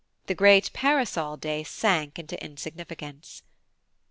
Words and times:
The 0.25 0.33
great 0.33 0.73
parasol 0.73 1.37
day 1.37 1.63
sank 1.63 2.17
into 2.17 2.43
insignificance. 2.43 3.43